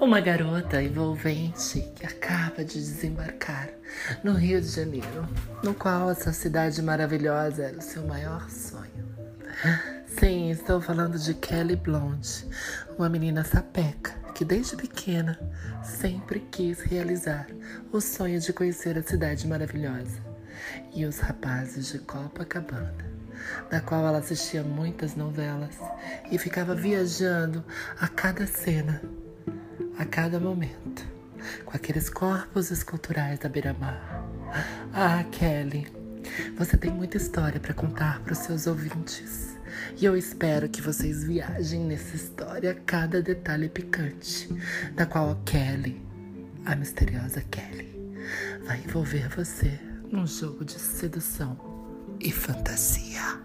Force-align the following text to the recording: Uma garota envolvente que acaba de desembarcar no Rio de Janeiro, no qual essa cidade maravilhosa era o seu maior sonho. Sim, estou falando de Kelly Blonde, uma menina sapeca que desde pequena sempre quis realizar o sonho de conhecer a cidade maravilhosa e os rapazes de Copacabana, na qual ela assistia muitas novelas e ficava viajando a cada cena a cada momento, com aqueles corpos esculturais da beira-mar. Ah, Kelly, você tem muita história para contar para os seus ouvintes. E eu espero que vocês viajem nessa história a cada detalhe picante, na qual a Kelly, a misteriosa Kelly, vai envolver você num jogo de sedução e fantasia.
Uma 0.00 0.20
garota 0.20 0.80
envolvente 0.80 1.80
que 1.96 2.06
acaba 2.06 2.64
de 2.64 2.74
desembarcar 2.74 3.68
no 4.22 4.32
Rio 4.32 4.60
de 4.60 4.68
Janeiro, 4.68 5.28
no 5.62 5.74
qual 5.74 6.08
essa 6.08 6.32
cidade 6.32 6.80
maravilhosa 6.80 7.64
era 7.64 7.78
o 7.78 7.82
seu 7.82 8.06
maior 8.06 8.48
sonho. 8.48 9.08
Sim, 10.06 10.50
estou 10.50 10.80
falando 10.80 11.18
de 11.18 11.34
Kelly 11.34 11.74
Blonde, 11.74 12.46
uma 12.96 13.08
menina 13.08 13.42
sapeca 13.42 14.12
que 14.36 14.44
desde 14.44 14.76
pequena 14.76 15.36
sempre 15.82 16.38
quis 16.48 16.80
realizar 16.80 17.48
o 17.92 18.00
sonho 18.00 18.38
de 18.38 18.52
conhecer 18.52 18.96
a 18.96 19.02
cidade 19.02 19.48
maravilhosa 19.48 20.22
e 20.94 21.04
os 21.06 21.18
rapazes 21.18 21.88
de 21.88 21.98
Copacabana, 21.98 23.04
na 23.68 23.80
qual 23.80 24.06
ela 24.06 24.18
assistia 24.18 24.62
muitas 24.62 25.16
novelas 25.16 25.76
e 26.30 26.38
ficava 26.38 26.72
viajando 26.72 27.64
a 28.00 28.06
cada 28.06 28.46
cena 28.46 29.02
a 29.98 30.04
cada 30.04 30.38
momento, 30.38 31.04
com 31.64 31.76
aqueles 31.76 32.08
corpos 32.08 32.70
esculturais 32.70 33.40
da 33.40 33.48
beira-mar. 33.48 34.24
Ah, 34.94 35.24
Kelly, 35.32 35.88
você 36.56 36.76
tem 36.76 36.90
muita 36.90 37.16
história 37.16 37.58
para 37.58 37.74
contar 37.74 38.20
para 38.20 38.32
os 38.32 38.38
seus 38.38 38.68
ouvintes. 38.68 39.58
E 40.00 40.04
eu 40.04 40.16
espero 40.16 40.68
que 40.68 40.80
vocês 40.80 41.24
viajem 41.24 41.80
nessa 41.80 42.14
história 42.14 42.70
a 42.70 42.74
cada 42.74 43.20
detalhe 43.20 43.68
picante, 43.68 44.48
na 44.96 45.04
qual 45.04 45.32
a 45.32 45.36
Kelly, 45.44 46.00
a 46.64 46.76
misteriosa 46.76 47.42
Kelly, 47.50 47.88
vai 48.64 48.78
envolver 48.78 49.28
você 49.28 49.80
num 50.12 50.26
jogo 50.26 50.64
de 50.64 50.78
sedução 50.78 51.58
e 52.20 52.30
fantasia. 52.30 53.40